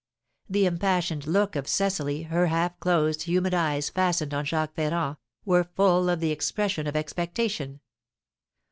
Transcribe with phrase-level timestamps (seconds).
[0.49, 5.63] The impassioned look of Cecily, her half closed, humid eyes fastened on Jacques Ferrand, were
[5.75, 7.81] full of the expression of expectation.